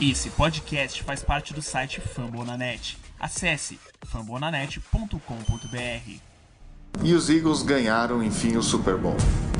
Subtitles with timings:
[0.00, 2.96] Esse podcast faz parte do site Fambonanet.
[3.18, 6.20] Acesse fambonanet.com.br.
[7.02, 9.16] E os Eagles ganharam enfim o Super Bowl.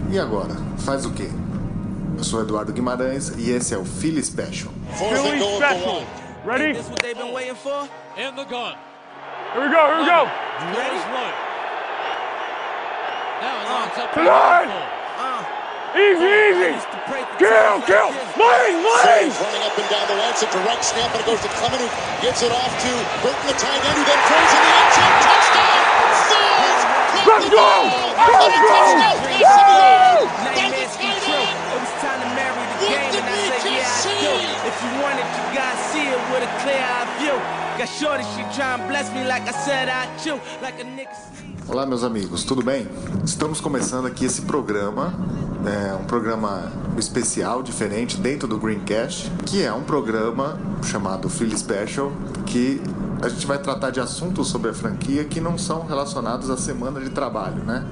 [0.08, 0.54] E agora?
[0.78, 1.28] Faz o quê?
[2.16, 4.72] Eu sou Eduardo Guimarães e esse é o Philly Special.
[4.96, 6.04] Philly special.
[6.46, 6.72] Ready?
[6.72, 7.88] This what they've been waiting for?
[8.16, 8.76] In the gun.
[9.54, 10.24] Here we go, here we go.
[10.78, 10.98] Ready?
[11.10, 11.34] one.
[13.42, 14.14] Now it lines up.
[15.96, 16.76] Easy, easy.
[17.40, 18.12] Kill, kill.
[18.36, 19.32] Lane, Lane.
[19.40, 20.36] Running up and down the line.
[20.36, 21.88] It's a direct snap, and it goes to Clement, who
[22.20, 22.92] gives it off to
[23.24, 25.16] Burton, the tight end, who then throws in the end zone.
[25.24, 25.80] Touchdown.
[27.24, 27.88] Let's go.
[28.20, 28.98] Let's go.
[34.68, 37.36] If you want it, you gotta see it with a clear eye view.
[37.78, 41.57] Got shorty, she try and bless me like I said I chew, like a nigga.
[41.70, 42.88] Olá, meus amigos, tudo bem?
[43.22, 45.12] Estamos começando aqui esse programa,
[45.66, 52.10] é um programa especial, diferente, dentro do Greencast, que é um programa chamado Philly Special,
[52.46, 52.80] que
[53.20, 57.00] a gente vai tratar de assuntos sobre a franquia que não são relacionados à semana
[57.00, 57.84] de trabalho, né?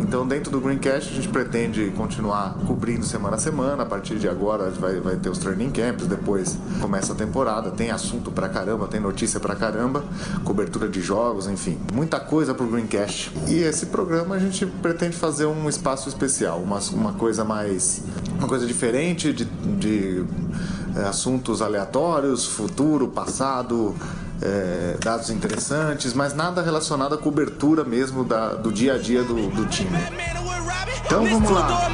[0.00, 3.82] Então, dentro do Greencast, a gente pretende continuar cobrindo semana a semana.
[3.82, 6.06] A partir de agora, vai, vai ter os training camps.
[6.06, 7.70] Depois começa a temporada.
[7.70, 10.02] Tem assunto pra caramba, tem notícia pra caramba,
[10.44, 13.30] cobertura de jogos, enfim, muita coisa pro Greencast.
[13.46, 18.02] E esse programa a gente pretende fazer um espaço especial, uma, uma coisa mais.
[18.38, 19.44] uma coisa diferente de.
[19.44, 20.24] de
[20.96, 23.94] é, assuntos aleatórios, futuro, passado,
[24.42, 29.48] é, dados interessantes, mas nada relacionado à cobertura mesmo da, do dia a dia do,
[29.50, 29.90] do time.
[31.04, 31.90] Então vamos lá.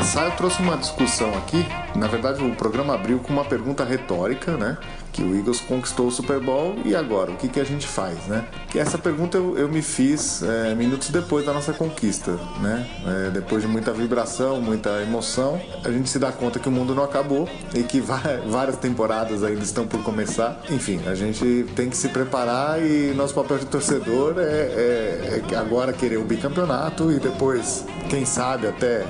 [0.00, 1.62] Começar, eu trouxe uma discussão aqui.
[1.94, 4.78] Na verdade, o programa abriu com uma pergunta retórica, né?
[5.12, 7.32] Que o Eagles conquistou o Super Bowl e agora?
[7.32, 8.46] O que, que a gente faz, né?
[8.74, 12.32] E essa pergunta eu, eu me fiz é, minutos depois da nossa conquista,
[12.62, 12.88] né?
[13.06, 16.94] É, depois de muita vibração, muita emoção, a gente se dá conta que o mundo
[16.94, 18.00] não acabou e que
[18.48, 20.62] várias temporadas ainda estão por começar.
[20.70, 25.56] Enfim, a gente tem que se preparar e nosso papel de torcedor é, é, é
[25.56, 29.04] agora querer o bicampeonato e depois, quem sabe, até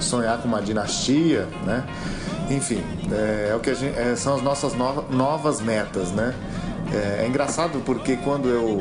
[0.00, 1.84] sonhar com uma dinastia, né?
[2.50, 6.34] Enfim, é, é o que gente, é, são as nossas nova- novas metas, né?
[6.92, 8.80] É, é engraçado porque quando eu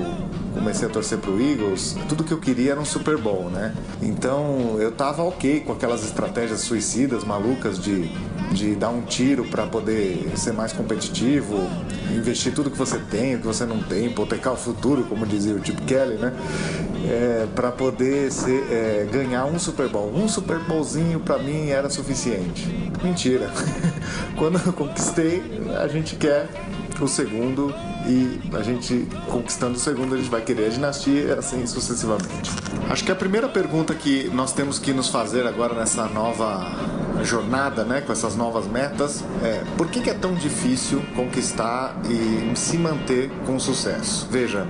[0.53, 3.73] comecei a torcer pro Eagles, tudo que eu queria era um Super Bowl, né?
[4.01, 8.11] Então eu tava ok com aquelas estratégias suicidas, malucas de,
[8.51, 11.55] de dar um tiro para poder ser mais competitivo,
[12.11, 15.53] investir tudo que você tem, o que você não tem, hipotecar o futuro, como dizia
[15.53, 16.33] o Chip Kelly, né?
[17.07, 20.11] É, para poder ser, é, ganhar um Super Bowl.
[20.13, 22.91] Um Super Bowlzinho para mim era suficiente.
[23.03, 23.51] Mentira.
[24.35, 25.41] Quando eu conquistei,
[25.79, 26.49] a gente quer
[27.05, 27.73] o segundo
[28.07, 32.51] e a gente conquistando o segundo a gente vai querer a dinastia assim sucessivamente.
[32.89, 36.71] Acho que a primeira pergunta que nós temos que nos fazer agora nessa nova
[37.23, 42.55] jornada, né, com essas novas metas, é por que, que é tão difícil conquistar e
[42.55, 44.27] se manter com sucesso?
[44.31, 44.65] Veja,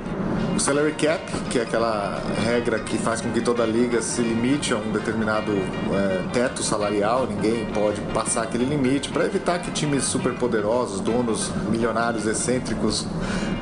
[0.59, 4.73] o salary cap, que é aquela regra que faz com que toda liga se limite
[4.73, 10.03] a um determinado é, teto salarial, ninguém pode passar aquele limite para evitar que times
[10.03, 13.07] super poderosos, donos milionários excêntricos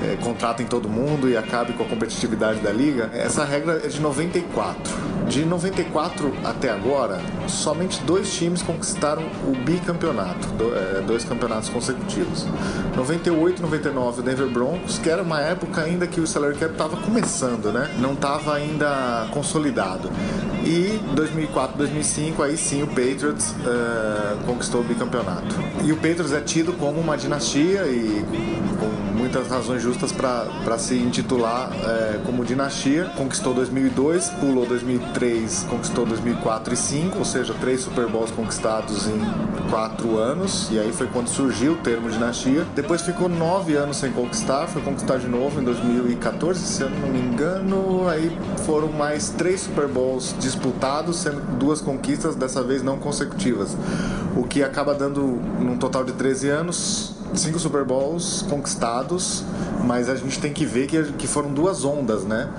[0.02, 3.12] é, contratem todo mundo e acabe com a competitividade da liga.
[3.13, 5.16] Essa regra é de 94.
[5.27, 12.45] De 94 até agora, somente dois times conquistaram o bicampeonato, é, dois campeonatos consecutivos.
[12.95, 16.71] 98 e 99 o Denver Broncos, que era uma época ainda que o salary cap
[16.71, 17.93] estava começando, né?
[17.99, 20.09] Não estava ainda consolidado.
[20.65, 25.55] E 2004, 2005, aí sim o Patriots é, conquistou o bicampeonato.
[25.83, 28.25] E o Patriots é tido como uma dinastia e
[28.79, 33.05] com muitas razões justas para se intitular é, como dinastia.
[33.17, 39.19] Conquistou 2002, pulou 2003, conquistou 2004 e 2005, ou seja, três Super Bowls conquistados em
[39.69, 40.69] quatro anos.
[40.72, 42.65] E aí foi quando surgiu o termo dinastia.
[42.75, 47.09] Depois ficou nove anos sem conquistar, foi conquistar de novo em 2014, se eu não
[47.09, 48.07] me engano.
[48.07, 48.31] Aí
[48.65, 53.75] foram mais três Super Bowls disputados, sendo duas conquistas, dessa vez não consecutivas.
[54.36, 55.21] O que acaba dando,
[55.59, 59.44] num total de 13 anos, cinco Super Bowls conquistados,
[59.83, 62.50] mas a gente tem que ver que, que foram duas ondas, né?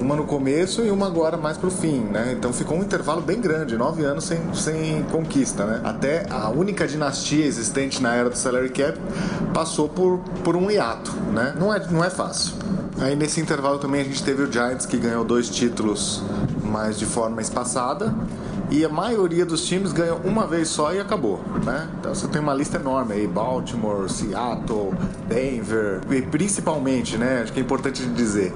[0.00, 2.34] Uma no começo e uma agora mais pro fim, né?
[2.36, 5.80] Então ficou um intervalo bem grande, nove anos sem, sem conquista, né?
[5.84, 8.98] Até a única dinastia existente na era do salary cap
[9.52, 11.54] passou por, por um hiato, né?
[11.58, 12.54] Não é, não é fácil.
[13.00, 16.22] Aí nesse intervalo também a gente teve o Giants que ganhou dois títulos,
[16.62, 18.14] mas de forma espaçada.
[18.70, 21.88] E a maioria dos times ganha uma vez só e acabou, né?
[21.98, 24.92] Então você tem uma lista enorme aí, Baltimore, Seattle,
[25.26, 28.52] Denver e principalmente, né, acho que é importante dizer,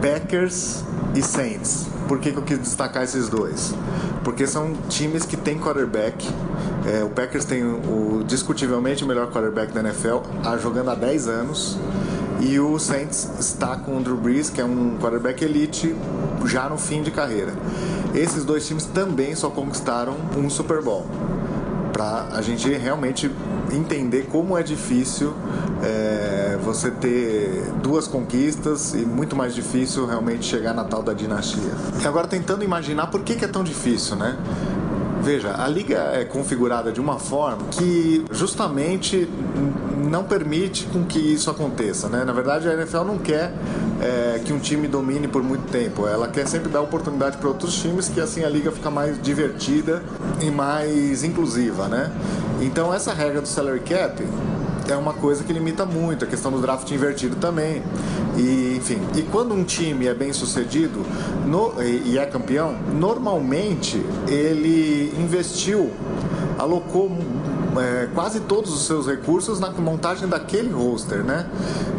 [0.00, 0.82] Packers
[1.14, 1.86] e Saints.
[2.08, 3.74] Por que, que eu quis destacar esses dois?
[4.22, 6.28] Porque são times que têm quarterback.
[6.86, 10.18] É, o Packers tem o discutivelmente o melhor quarterback da NFL,
[10.60, 11.78] jogando há 10 anos.
[12.40, 15.94] E o Saints está com o Drew Brees, que é um quarterback elite,
[16.44, 17.54] já no fim de carreira.
[18.14, 21.06] Esses dois times também só conquistaram um Super Bowl.
[21.92, 23.30] Para a gente realmente
[23.72, 25.32] entender como é difícil
[25.82, 31.72] é, você ter duas conquistas e muito mais difícil realmente chegar na tal da dinastia.
[32.02, 34.36] E agora tentando imaginar por que, que é tão difícil, né?
[35.22, 39.26] Veja, a liga é configurada de uma forma que justamente
[40.04, 42.24] não permite com que isso aconteça, né?
[42.24, 43.52] Na verdade, a NFL não quer
[44.00, 46.06] é, que um time domine por muito tempo.
[46.06, 50.02] Ela quer sempre dar oportunidade para outros times, que assim a liga fica mais divertida
[50.40, 52.10] e mais inclusiva, né?
[52.60, 54.22] Então essa regra do salary cap
[54.88, 57.82] é uma coisa que limita muito, a questão do draft invertido também.
[58.36, 61.00] E, enfim, e quando um time é bem sucedido
[61.46, 65.90] no, e, e é campeão, normalmente ele investiu,
[66.58, 67.10] alocou
[67.78, 71.46] é, quase todos os seus recursos na montagem daquele roster, né?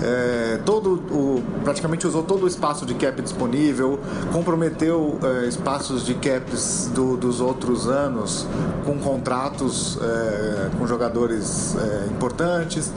[0.01, 3.99] É, todo o, praticamente usou todo o espaço de cap disponível,
[4.31, 8.47] comprometeu é, espaços de caps do, dos outros anos
[8.85, 12.91] com contratos é, com jogadores é, importantes.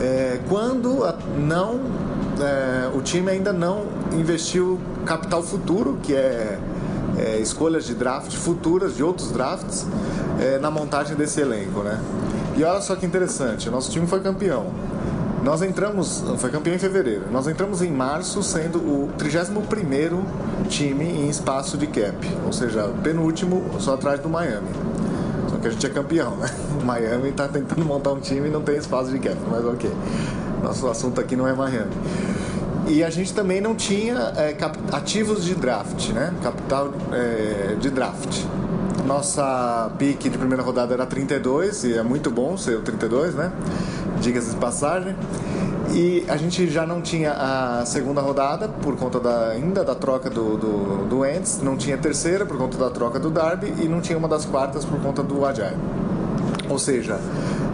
[0.00, 1.00] É, quando
[1.38, 1.80] não
[2.94, 6.58] o time ainda não investiu capital futuro, que é
[7.20, 9.86] é, escolhas de draft futuras de outros drafts
[10.40, 12.00] é, na montagem desse elenco, né?
[12.56, 14.66] E olha só que interessante, nosso time foi campeão.
[15.42, 17.24] Nós entramos, foi campeão em fevereiro.
[17.32, 20.22] Nós entramos em março sendo o 31º
[20.68, 22.14] time em espaço de cap,
[22.44, 24.68] ou seja, penúltimo só atrás do Miami.
[25.48, 26.50] Só que a gente é campeão, né?
[26.80, 29.90] O Miami está tentando montar um time e não tem espaço de cap, mas ok.
[30.62, 31.90] Nosso assunto aqui não é Miami.
[32.90, 34.56] E a gente também não tinha é,
[34.90, 36.34] ativos de draft, né?
[36.42, 38.44] Capital é, de draft.
[39.06, 43.52] Nossa pique de primeira rodada era 32, e é muito bom ser o 32, né?
[44.20, 45.14] Diga-se de passagem.
[45.92, 50.28] E a gente já não tinha a segunda rodada por conta da, ainda da troca
[50.28, 53.88] do, do, do Ents, não tinha a terceira por conta da troca do Darby e
[53.88, 55.76] não tinha uma das quartas por conta do Agile.
[56.68, 57.20] Ou seja,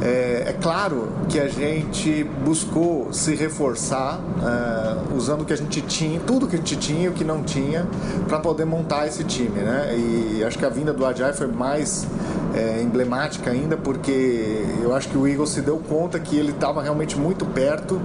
[0.07, 5.81] é, é, claro que a gente buscou se reforçar uh, usando o que a gente
[5.83, 7.85] tinha, tudo que a gente tinha e o que não tinha,
[8.29, 9.97] para poder montar esse time, né?
[9.99, 12.07] E acho que a vinda do Ajay foi mais
[12.55, 16.83] é, emblemática ainda, porque eu acho que o Eagles se deu conta que ele estava
[16.83, 18.01] realmente muito perto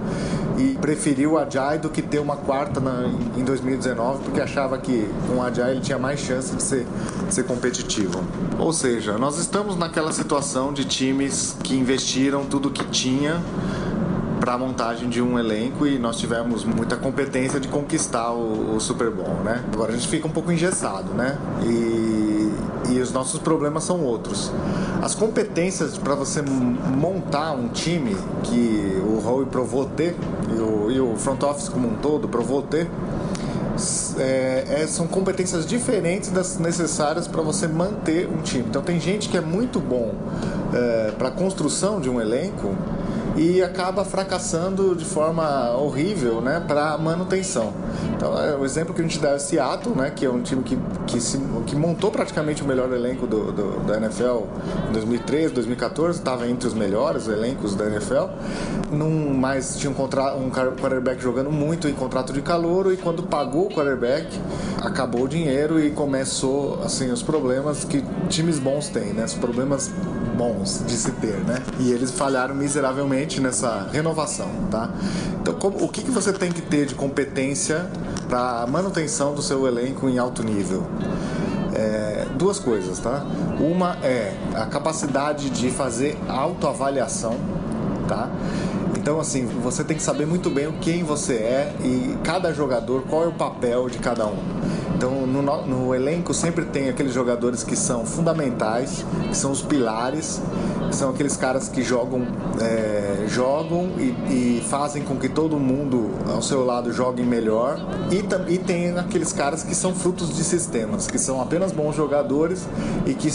[0.58, 5.08] e preferiu o Ajay do que ter uma quarta na, em 2019, porque achava que
[5.26, 6.86] com o Ajay ele tinha mais chance de ser,
[7.26, 8.22] de ser competitivo.
[8.58, 13.42] Ou seja, nós estamos naquela situação de times que investiram tudo que tinha
[14.42, 18.80] para a montagem de um elenco e nós tivemos muita competência de conquistar o, o,
[18.80, 19.62] Super Bowl, né?
[19.72, 21.38] Agora a gente fica um pouco engessado, né?
[21.64, 22.21] E,
[22.92, 24.52] e os nossos problemas são outros.
[25.00, 30.14] As competências para você montar um time que o Howie provou ter
[30.48, 32.88] e o, e o front office como um todo provou ter
[34.18, 38.64] é, é, são competências diferentes das necessárias para você manter um time.
[38.68, 40.14] Então tem gente que é muito bom
[40.72, 42.76] é, para a construção de um elenco
[43.36, 47.72] e acaba fracassando de forma horrível né, para manutenção.
[48.14, 50.62] Então, é, o exemplo que a gente dá é Seattle, né, que é um time
[50.62, 54.44] que, que, se, que montou praticamente o melhor elenco do, do, da NFL
[54.88, 58.26] em 2013, 2014, estava entre os melhores elencos da NFL.
[58.90, 63.22] Num, mas tinha um, contra, um quarterback jogando muito em contrato de calouro e quando
[63.22, 64.38] pagou o quarterback,
[64.80, 69.24] acabou o dinheiro e começou assim os problemas que times bons têm, né?
[69.24, 69.90] Os problemas
[70.36, 71.62] bons de se ter, né?
[71.78, 74.90] E eles falharam miseravelmente nessa renovação, tá?
[75.40, 77.86] Então, como, o que, que você tem que ter de competência
[78.28, 80.84] para manutenção do seu elenco em alto nível?
[81.74, 83.24] É, duas coisas, tá?
[83.60, 87.36] Uma é a capacidade de fazer autoavaliação,
[88.08, 88.30] tá?
[88.96, 93.24] Então, assim, você tem que saber muito bem quem você é e cada jogador, qual
[93.24, 94.38] é o papel de cada um.
[95.02, 100.40] Então, no, no, elenco sempre tem aqueles jogadores que são fundamentais, que são os pilares,
[100.92, 102.24] são aqueles caras que jogam,
[102.60, 107.80] é, jogam e, e, fazem com que todo mundo ao seu lado jogue melhor.
[108.12, 112.64] E, e tem aqueles caras que são frutos de sistemas, que são apenas bons jogadores
[113.04, 113.28] e que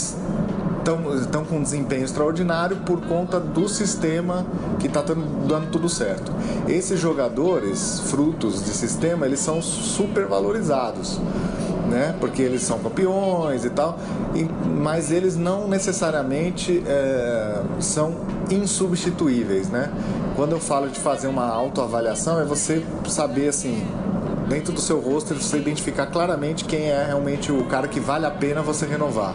[1.20, 4.46] estão com um desempenho extraordinário por conta do sistema
[4.78, 6.32] que está dando tudo certo.
[6.68, 11.20] Esses jogadores, frutos de sistema, eles são super valorizados.
[11.88, 12.14] né?
[12.20, 13.98] Porque eles são campeões e tal,
[14.34, 18.14] e, mas eles não necessariamente é, são
[18.50, 19.90] insubstituíveis, né?
[20.36, 23.82] Quando eu falo de fazer uma autoavaliação, é você saber assim,
[24.48, 28.30] dentro do seu roster, você identificar claramente quem é realmente o cara que vale a
[28.30, 29.34] pena você renovar.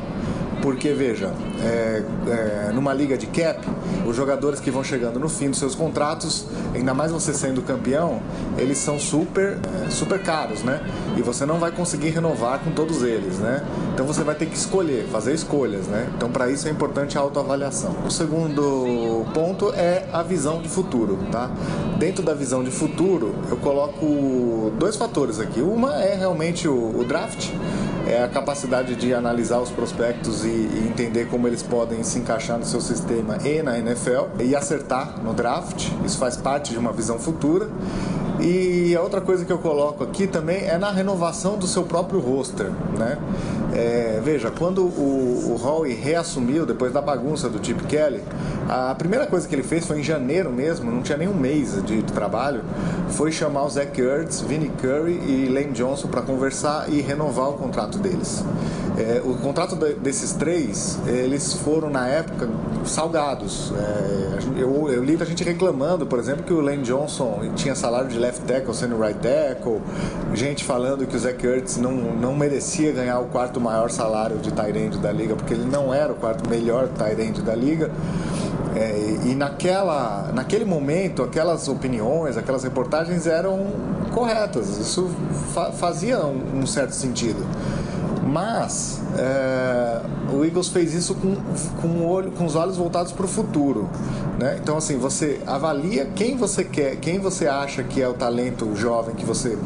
[0.64, 1.30] Porque, veja,
[1.62, 3.60] é, é, numa liga de cap,
[4.08, 8.22] os jogadores que vão chegando no fim dos seus contratos, ainda mais você sendo campeão,
[8.58, 10.80] eles são super, é, super caros, né?
[11.18, 13.62] E você não vai conseguir renovar com todos eles, né?
[13.94, 16.10] Então você vai ter que escolher, fazer escolhas, né?
[16.16, 17.94] Então para isso é importante a autoavaliação.
[18.08, 21.52] O segundo ponto é a visão de futuro, tá?
[22.00, 25.60] Dentro da visão de futuro, eu coloco dois fatores aqui.
[25.60, 27.50] Uma é realmente o, o draft,
[28.08, 32.58] é a capacidade de analisar os prospectos e, e, entender como eles podem se encaixar
[32.58, 35.90] no seu sistema e na NFL e acertar no draft.
[36.06, 37.70] Isso faz parte de uma visão futura.
[38.40, 42.20] E a outra coisa que eu coloco aqui também é na renovação do seu próprio
[42.20, 43.18] roster, né?
[43.76, 48.22] É, veja, quando o, o Howie reassumiu depois da bagunça do Chip Kelly,
[48.70, 51.84] a primeira coisa que ele fez foi em janeiro mesmo, não tinha nem um mês
[51.84, 52.62] de, de trabalho,
[53.10, 57.54] foi chamar o Zach Ertz, Vinnie Curry e Lane Johnson para conversar e renovar o
[57.54, 58.44] contrato deles.
[58.96, 62.48] É, o contrato de, desses três, eles foram na época
[62.86, 63.74] salgados.
[63.76, 68.08] É, eu, eu li a gente reclamando, por exemplo, que o Lane Johnson tinha salário
[68.10, 69.82] de left tackle sendo right tackle,
[70.34, 74.52] gente falando que o Zach Ertz não, não merecia ganhar o quarto maior salário de
[74.52, 77.90] tight da liga, porque ele não era o quarto melhor tight da liga.
[78.76, 83.68] É, e naquela, naquele momento, aquelas opiniões, aquelas reportagens eram
[84.12, 84.78] corretas.
[84.78, 85.10] Isso
[85.54, 87.46] fa fazia um, um certo sentido.
[88.26, 90.02] Mas é,
[90.34, 91.36] o Eagles fez isso com,
[91.82, 93.90] com, olho, com os olhos voltados para o futuro.
[94.40, 94.58] Né?
[94.62, 99.16] Então, assim, você avalia quem você quer, quem você acha que é o talento jovem
[99.16, 99.58] que você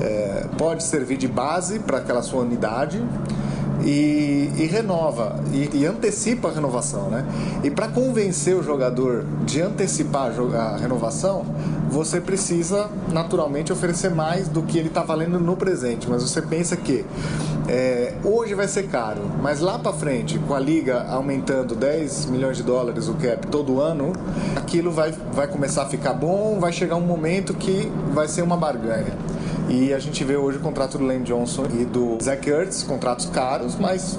[0.00, 3.02] é, pode servir de base para aquela sua unidade
[3.84, 7.24] e, e renova e, e, antecipa a renovação, né?
[7.62, 11.44] E para convencer o jogador de antecipar a renovação,
[11.88, 16.08] você precisa naturalmente oferecer mais do que ele está valendo no presente.
[16.08, 17.04] Mas você pensa que
[17.68, 22.56] é, hoje vai ser caro, mas lá para frente, com a liga aumentando 10 milhões
[22.56, 24.12] de dólares o cap todo ano,
[24.54, 28.56] aquilo vai, vai começar a ficar bom, vai chegar um momento que vai ser uma
[28.56, 29.14] barganha.
[29.68, 33.26] E a gente vê hoje o contrato do Lane Johnson e do Zach Ertz, contratos
[33.26, 34.16] caros, mas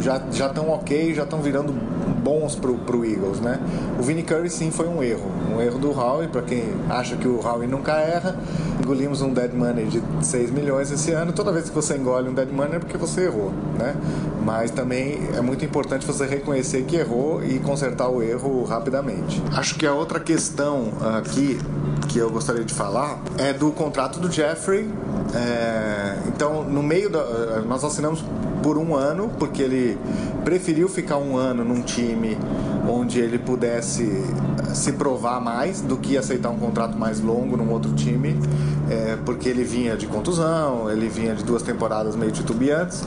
[0.00, 1.74] já estão ok, já estão virando
[2.20, 3.58] bons pro, pro Eagles, né?
[3.98, 7.26] O Vinnie Curry sim foi um erro, um erro do Howie, para quem acha que
[7.26, 8.36] o Howie nunca erra.
[8.80, 11.32] Engolimos um dead money de 6 milhões esse ano.
[11.32, 13.94] Toda vez que você engole um dead money é porque você errou, né?
[14.44, 19.42] Mas também é muito importante você reconhecer que errou e consertar o erro rapidamente.
[19.52, 21.58] Acho que a outra questão aqui
[22.08, 24.88] que eu gostaria de falar é do contrato do Jeffrey.
[25.34, 27.60] É, então, no meio da.
[27.66, 28.24] Nós assinamos
[28.62, 29.98] por um ano, porque ele
[30.44, 32.36] preferiu ficar um ano num time
[32.88, 34.24] onde ele pudesse
[34.74, 38.38] se provar mais do que aceitar um contrato mais longo num outro time,
[38.88, 43.04] é, porque ele vinha de contusão, ele vinha de duas temporadas meio titubeantes,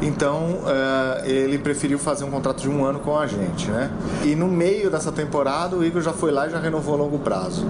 [0.00, 3.90] então é, ele preferiu fazer um contrato de um ano com a gente, né?
[4.24, 7.18] E no meio dessa temporada o Igor já foi lá e já renovou a longo
[7.18, 7.66] prazo.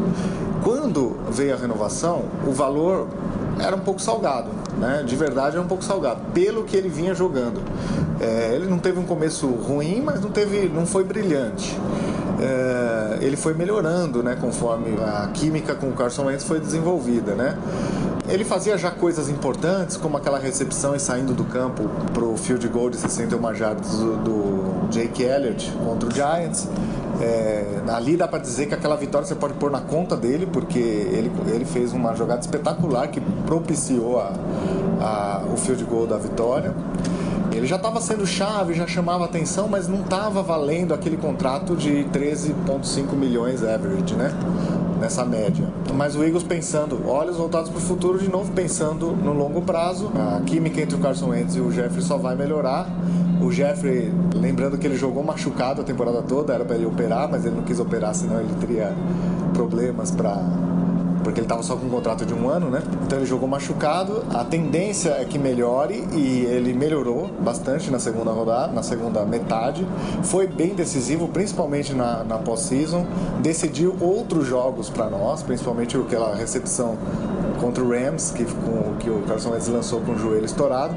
[0.63, 3.09] Quando veio a renovação, o valor
[3.59, 5.03] era um pouco salgado, né?
[5.05, 7.61] De verdade era um pouco salgado, pelo que ele vinha jogando.
[8.21, 11.77] É, ele não teve um começo ruim, mas não teve, não foi brilhante.
[12.41, 14.37] É, ele foi melhorando, né?
[14.41, 17.57] Conforme a química com o Carson Wentz foi desenvolvida, né?
[18.29, 22.67] Ele fazia já coisas importantes, como aquela recepção e saindo do campo para o field
[22.69, 26.69] goal de 61 jardas do, do Jake Elliott contra o Giants.
[27.21, 30.79] É, ali dá para dizer que aquela vitória você pode pôr na conta dele, porque
[30.79, 34.33] ele, ele fez uma jogada espetacular que propiciou a,
[35.01, 36.75] a, o field goal da vitória.
[37.53, 42.05] Ele já estava sendo chave, já chamava atenção, mas não estava valendo aquele contrato de
[42.13, 44.31] 13,5 milhões average, né?
[45.01, 45.67] Nessa média.
[45.95, 50.11] Mas o Eagles pensando, olhos voltados para o futuro, de novo pensando no longo prazo.
[50.15, 52.91] A química entre o Carson Wentz e o Jeffrey só vai melhorar.
[53.47, 57.47] O Jeffrey, lembrando que ele jogou machucado a temporada toda, era para ele operar, mas
[57.47, 58.93] ele não quis operar, senão ele teria
[59.55, 60.43] problemas para
[61.23, 62.83] porque ele estava só com um contrato de um ano, né?
[63.05, 64.25] Então ele jogou machucado.
[64.33, 69.85] A tendência é que melhore e ele melhorou bastante na segunda rodada, na segunda metade.
[70.23, 73.05] Foi bem decisivo, principalmente na, na pós-season.
[73.43, 76.97] Decidiu outros jogos para nós, principalmente aquela recepção
[77.61, 80.95] contra o Rams, que, com, que o Carson Wentz lançou com o joelho estourado.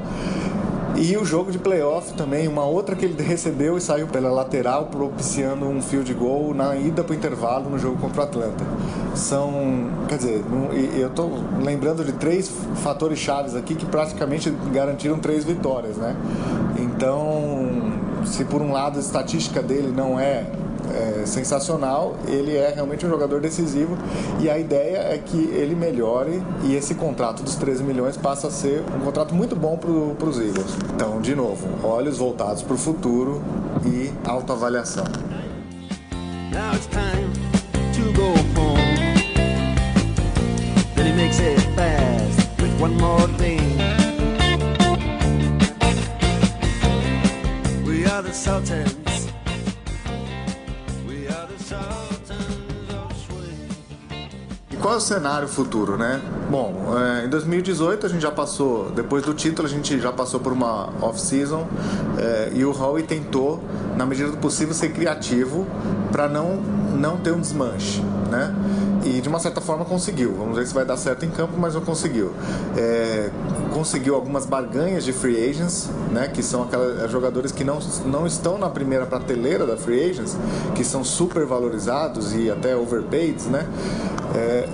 [1.02, 4.88] E o jogo de playoff também, uma outra que ele recebeu e saiu pela lateral,
[4.88, 8.66] propiciando um field goal na ida para o intervalo no jogo contra o Atlanta.
[9.16, 10.44] São, quer dizer,
[10.98, 11.32] eu estou
[11.64, 12.52] lembrando de três
[12.84, 16.18] fatores chaves aqui que praticamente garantiram três vitórias, né?
[16.78, 17.94] Então,
[18.26, 20.48] se por um lado a estatística dele não é
[20.94, 23.98] é, sensacional, ele é realmente um jogador decisivo
[24.40, 28.52] e a ideia é que ele melhore e esse contrato dos 13 milhões passa a
[28.52, 30.76] ser um contrato muito bom para os Eagles.
[30.94, 33.42] Então, de novo, olhos voltados para o futuro
[33.86, 35.06] e autoavaliação.
[36.52, 37.32] Now it's time
[37.94, 38.78] to go home.
[40.96, 43.78] Then he makes it fast with one more thing.
[47.86, 48.99] We are the Sultans.
[54.82, 56.22] Qual é o cenário futuro, né?
[56.50, 60.40] Bom, é, em 2018 a gente já passou, depois do título a gente já passou
[60.40, 61.68] por uma off-season
[62.18, 63.62] é, e o Howie tentou,
[63.96, 65.68] na medida do possível, ser criativo
[66.12, 66.56] para não,
[66.98, 68.56] não ter um desmanche, né?
[69.04, 70.34] E de uma certa forma conseguiu.
[70.38, 72.34] Vamos ver se vai dar certo em campo, mas não conseguiu.
[72.78, 73.30] É,
[73.74, 78.28] conseguiu algumas barganhas de free agents, né, que são aqueles é, jogadores que não, não
[78.28, 80.38] estão na primeira prateleira da free agents,
[80.76, 83.66] que são super valorizados e até overpaid, né?
[84.36, 84.68] É,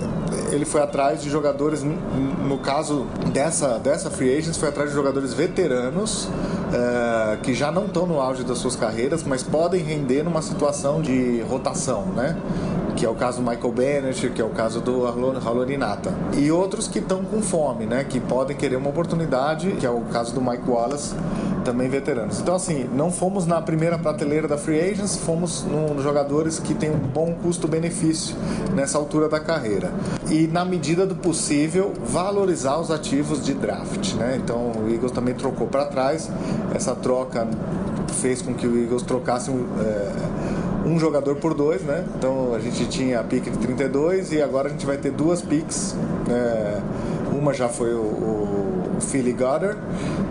[0.52, 5.32] ele foi atrás de jogadores, no caso dessa, dessa free agents, foi atrás de jogadores
[5.32, 6.28] veteranos
[6.72, 11.00] é, que já não estão no auge das suas carreiras, mas podem render numa situação
[11.00, 12.36] de rotação, né?
[12.96, 16.12] Que é o caso do Michael Bennett, que é o caso do Halorinata.
[16.32, 18.04] E outros que estão com fome, né?
[18.04, 21.14] Que podem querer uma oportunidade, que é o caso do Mike Wallace,
[21.62, 22.40] também veteranos.
[22.40, 26.90] Então, assim, não fomos na primeira prateleira da Free Agents, fomos nos jogadores que têm
[26.90, 28.34] um bom custo-benefício
[28.74, 29.92] nessa altura da carreira.
[30.30, 34.40] E, na medida do possível, valorizar os ativos de draft, né?
[34.42, 36.30] Então, o Eagles também trocou para trás.
[36.74, 37.46] Essa troca
[38.22, 40.12] fez com que o Eagles trocasse é,
[40.86, 42.04] um jogador por dois, né?
[42.16, 45.42] Então a gente tinha a pick de 32 e agora a gente vai ter duas
[45.42, 45.96] picks.
[46.30, 46.80] É,
[47.36, 49.78] uma já foi o, o Philly Goddard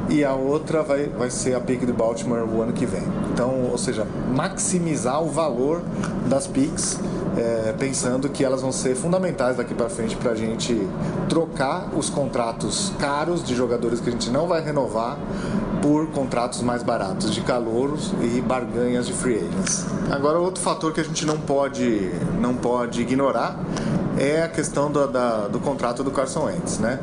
[0.09, 3.03] e a outra vai, vai ser a pick de Baltimore o ano que vem.
[3.33, 5.81] Então, ou seja, maximizar o valor
[6.27, 6.99] das picks.
[7.37, 10.87] É, pensando que elas vão ser fundamentais daqui para frente para a gente
[11.27, 15.17] trocar os contratos caros de jogadores que a gente não vai renovar
[15.85, 19.85] por contratos mais baratos de calouros e barganhas de free agents.
[20.09, 23.55] Agora outro fator que a gente não pode não pode ignorar
[24.17, 26.99] é a questão do, da, do contrato do Carson Wentz, né?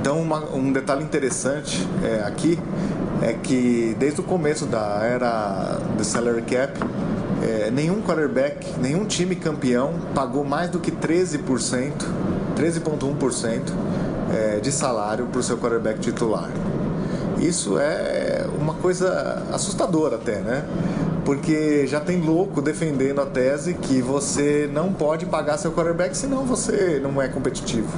[0.00, 2.56] Então uma, um detalhe interessante é, aqui
[3.20, 6.78] é que desde o começo da era do salary cap
[7.42, 11.40] é, nenhum quarterback, nenhum time campeão pagou mais do que 13%,
[12.56, 13.60] 13,1%
[14.32, 16.48] é, de salário para o seu quarterback titular.
[17.40, 20.64] Isso é uma coisa assustadora até, né?
[21.24, 26.44] Porque já tem louco defendendo a tese que você não pode pagar seu quarterback senão
[26.44, 27.90] você não é competitivo,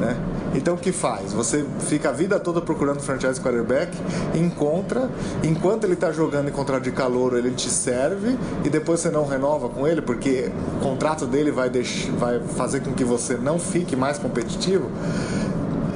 [0.00, 0.16] né?
[0.54, 1.32] Então o que faz?
[1.34, 3.96] Você fica a vida toda procurando franchise quarterback,
[4.34, 5.10] encontra,
[5.44, 9.26] enquanto ele está jogando em contrato de calor, ele te serve e depois você não
[9.26, 11.70] renova com ele porque o contrato dele vai,
[12.18, 14.90] vai fazer com que você não fique mais competitivo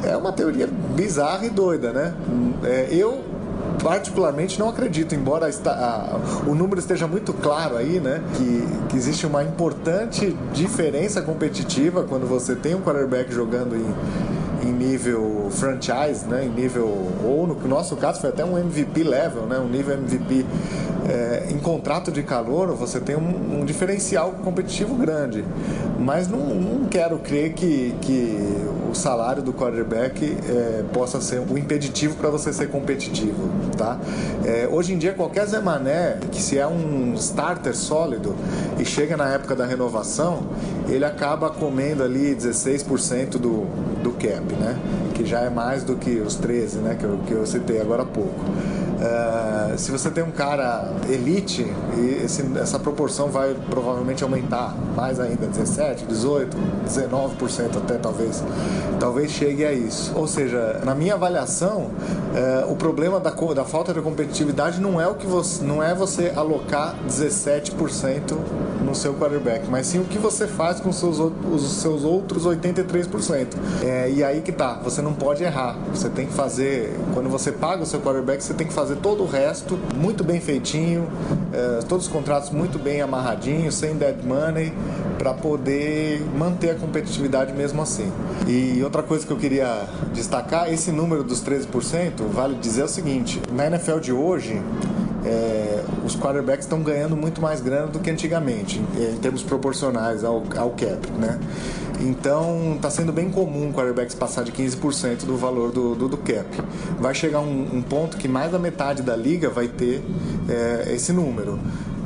[0.02, 2.14] é uma teoria bizarra e doida, né?
[2.64, 3.22] É, eu
[3.82, 8.22] particularmente não acredito, embora a, o número esteja muito claro aí, né?
[8.34, 14.72] Que, que, existe uma importante diferença competitiva quando você tem um quarterback jogando em, em
[14.72, 16.44] nível franchise, né?
[16.44, 16.86] Em nível,
[17.24, 19.58] ou no nosso caso foi até um MVP level, né?
[19.58, 20.46] Um nível MVP
[21.08, 25.44] é, em contrato de calor, você tem um, um diferencial competitivo grande.
[25.98, 28.38] Mas não, não quero crer que, que
[28.92, 33.98] o salário do quarterback é, possa ser um impeditivo para você ser competitivo, tá?
[34.44, 38.36] É, hoje em dia, qualquer Zé Mané, que se é um starter sólido
[38.78, 40.42] e chega na época da renovação,
[40.88, 43.64] ele acaba comendo ali 16% do,
[44.02, 44.78] do cap, né?
[45.14, 46.96] Que já é mais do que os 13, né?
[46.98, 48.44] Que eu, que eu citei agora há pouco.
[49.02, 51.66] Uh, se você tem um cara elite,
[52.22, 58.44] esse, essa proporção vai provavelmente aumentar mais ainda, 17, 18, 19% até talvez.
[59.00, 60.12] Talvez chegue a isso.
[60.14, 65.08] Ou seja, na minha avaliação, uh, o problema da, da falta de competitividade não é
[65.08, 68.36] o que você não é você alocar 17%
[68.92, 73.46] no seu quarterback, mas sim o que você faz com seus, os seus outros 83%.
[73.82, 75.78] É, e aí que tá, você não pode errar.
[75.94, 78.96] Você tem que fazer, quando você paga o seu quarterback, você tem que fazer fazer
[78.96, 81.08] todo o resto muito bem feitinho,
[81.52, 84.72] é, todos os contratos muito bem amarradinhos, sem dead money,
[85.18, 88.10] para poder manter a competitividade mesmo assim.
[88.46, 93.40] E outra coisa que eu queria destacar, esse número dos 13%, vale dizer o seguinte,
[93.52, 94.60] na NFL de hoje,
[95.24, 100.24] é, os quarterbacks estão ganhando muito mais grana do que antigamente, em, em termos proporcionais
[100.24, 101.38] ao, ao cap, né?
[102.00, 106.46] Então está sendo bem comum quarterbacks passar de 15% do valor do, do, do, cap.
[106.98, 110.02] Vai chegar um, um, ponto que mais da metade da liga vai ter
[110.48, 111.60] é, esse número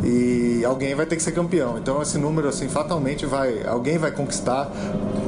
[0.04, 1.78] e alguém vai ter que ser campeão.
[1.78, 4.70] Então esse número assim fatalmente vai, alguém vai conquistar.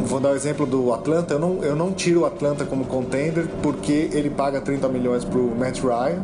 [0.05, 1.35] Vou dar o exemplo do Atlanta.
[1.35, 5.39] Eu não, eu não tiro o Atlanta como contender porque ele paga 30 milhões para
[5.39, 6.23] o Matt Ryan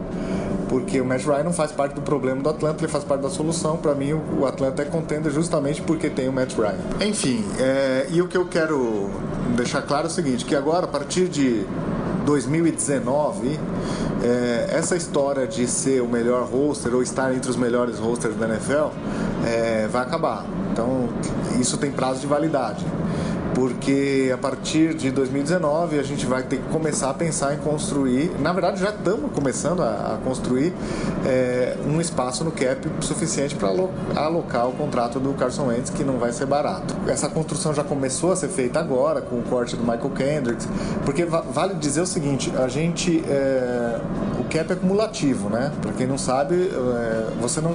[0.69, 3.31] porque o Matt Ryan não faz parte do problema do Atlanta, ele faz parte da
[3.31, 3.77] solução.
[3.77, 7.07] Para mim, o Atlanta é contender justamente porque tem o Matt Ryan.
[7.07, 9.11] Enfim, é, e o que eu quero
[9.57, 11.65] deixar claro é o seguinte: que agora, a partir de
[12.25, 13.59] 2019,
[14.23, 18.47] é, essa história de ser o melhor roster ou estar entre os melhores rosters da
[18.49, 18.89] NFL
[19.47, 20.45] é, vai acabar.
[20.73, 21.09] Então,
[21.61, 22.85] isso tem prazo de validade
[23.55, 28.33] porque a partir de 2019 a gente vai ter que começar a pensar em construir,
[28.41, 30.73] na verdade já estamos começando a, a construir
[31.25, 33.69] é, um espaço no cap suficiente para
[34.17, 36.95] alocar o contrato do Carson Wentz, que não vai ser barato.
[37.07, 40.69] Essa construção já começou a ser feita agora com o corte do Michael Kendricks,
[41.05, 44.01] porque vale dizer o seguinte, a gente é,
[44.41, 45.73] o cap é cumulativo, né?
[45.81, 47.73] Para quem não sabe, é, você não,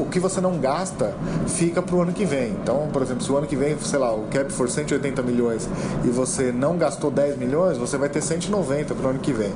[0.00, 1.14] o que você não gasta
[1.46, 2.50] fica para o ano que vem.
[2.62, 5.22] Então, por exemplo, se o ano que vem, sei lá, o cap for 180 180
[5.22, 5.68] milhões
[6.04, 9.52] e você não gastou 10 milhões, você vai ter 190 para o ano que vem.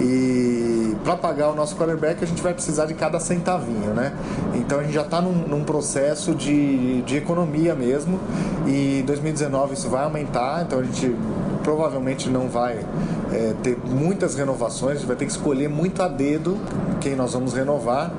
[0.00, 4.12] E para pagar o nosso quarterback, a gente vai precisar de cada centavinho, né?
[4.54, 8.18] Então a gente já está num, num, processo de, de economia mesmo.
[8.66, 11.14] E 2019 isso vai aumentar, então a gente
[11.62, 12.84] provavelmente não vai
[13.32, 16.58] é, ter muitas renovações, a gente vai ter que escolher muito a dedo
[17.00, 18.12] quem nós vamos renovar.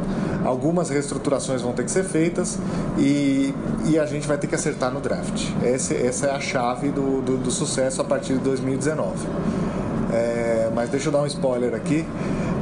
[0.46, 2.60] Algumas reestruturações vão ter que ser feitas
[3.00, 3.54] e,
[3.86, 5.50] e a gente vai ter que acertar no draft.
[5.64, 9.26] Esse, essa é a chave do, do, do sucesso a partir de 2019.
[10.14, 12.06] É, mas deixa eu dar um spoiler aqui.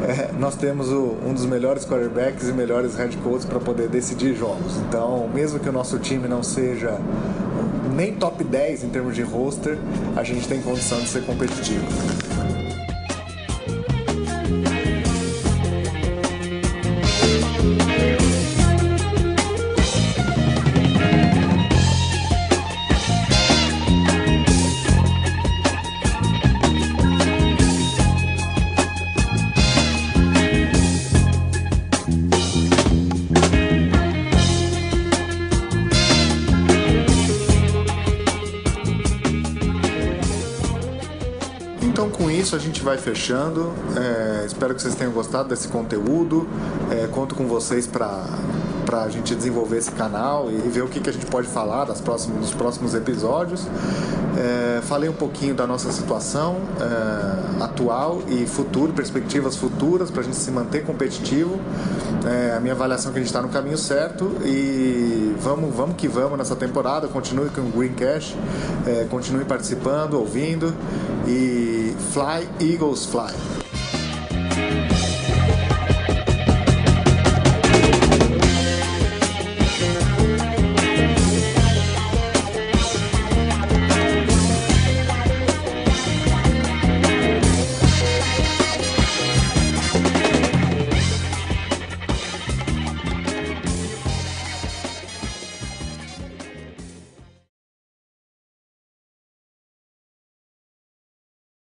[0.08, 4.34] É, nós temos o, um dos melhores quarterbacks e melhores head coaches para poder decidir
[4.34, 4.78] jogos.
[4.88, 6.98] Então, mesmo que o nosso time não seja
[7.94, 9.78] nem top 10 em termos de roster,
[10.16, 11.86] a gente tem condição de ser competitivo.
[43.04, 43.72] Fechando.
[43.96, 46.48] É, espero que vocês tenham gostado desse conteúdo.
[46.90, 48.26] É, conto com vocês para
[48.84, 51.86] para a gente desenvolver esse canal e ver o que, que a gente pode falar
[51.86, 53.66] das próximos, dos próximos episódios.
[54.38, 60.24] É, falei um pouquinho da nossa situação é, atual e futuro, perspectivas futuras para a
[60.24, 61.60] gente se manter competitivo.
[62.26, 65.96] É, a minha avaliação é que a gente está no caminho certo e vamos, vamos
[65.96, 67.08] que vamos nessa temporada.
[67.08, 68.36] Continue com o Green Cash,
[68.86, 70.74] é, continue participando, ouvindo
[71.28, 73.63] e Fly Eagles Fly.